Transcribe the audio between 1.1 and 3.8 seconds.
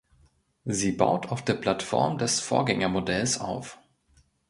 auf der Plattform des Vorgängermodells auf.